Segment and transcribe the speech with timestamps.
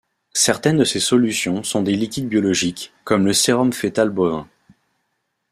[0.33, 4.49] Certaines de ces solutions sont des liquides biologiques, comme le sérum fœtal bovin.